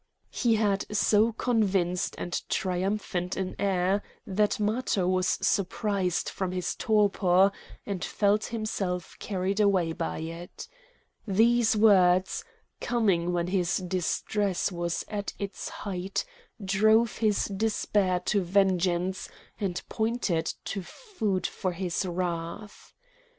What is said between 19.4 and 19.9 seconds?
and